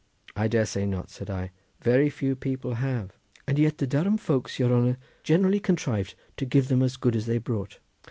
"I 0.35 0.47
dare 0.47 0.65
say 0.65 0.87
not," 0.87 1.11
said 1.11 1.29
I; 1.29 1.51
"very 1.81 2.09
few 2.09 2.35
people 2.35 2.73
have." 2.81 3.19
"And 3.47 3.59
yet 3.59 3.77
the 3.77 3.85
Durham 3.85 4.17
folks, 4.17 4.57
your 4.57 4.73
honour, 4.75 4.97
generally 5.21 5.59
contrived 5.59 6.15
to 6.37 6.45
give 6.47 6.69
them 6.69 6.81
as 6.81 6.97
good 6.97 7.15
as 7.15 7.27
they 7.27 7.37
brought." 7.37 7.77